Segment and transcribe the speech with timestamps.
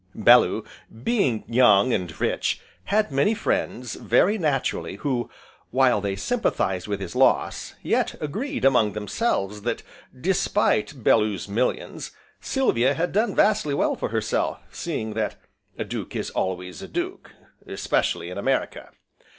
[0.15, 0.65] Bellew,
[1.03, 5.29] being young and rich, had many friends, very naturally, who,
[5.69, 9.83] while they sympathized with his loss, yet agreed among themselves, that,
[10.19, 12.09] despite Bellew's millions,
[12.39, 15.35] Sylvia had done vastly well for herself, seeing that
[15.77, 17.35] a duke is always a duke,
[17.67, 18.89] especially in America.